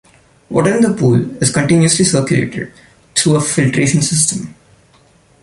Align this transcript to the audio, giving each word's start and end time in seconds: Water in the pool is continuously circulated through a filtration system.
Water 0.49 0.75
in 0.77 0.81
the 0.81 0.93
pool 0.95 1.35
is 1.43 1.53
continuously 1.53 2.03
circulated 2.05 2.73
through 3.13 3.35
a 3.35 3.39
filtration 3.39 4.01
system. 4.01 4.55